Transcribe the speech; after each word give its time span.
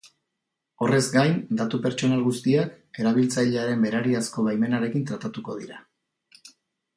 Horrez 0.85 1.01
gain, 1.15 1.35
datu 1.59 1.79
pertsonal 1.83 2.23
guztiak 2.27 2.71
erabiltzailearen 3.03 3.85
berariazko 3.87 4.47
baimenarekin 4.49 5.05
tratatuko 5.13 5.59
dira. 5.61 5.79